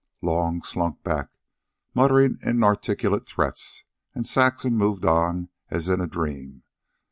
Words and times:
Long 0.23 0.63
slunk 0.63 1.03
back, 1.03 1.29
muttering 1.93 2.39
inarticulate 2.41 3.27
threats, 3.27 3.83
and 4.15 4.25
Saxon 4.27 4.75
moved 4.75 5.05
on 5.05 5.49
as 5.69 5.89
in 5.89 6.01
a 6.01 6.07
dream. 6.07 6.63